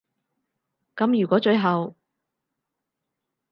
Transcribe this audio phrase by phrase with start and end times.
[0.95, 1.93] 噉如果最後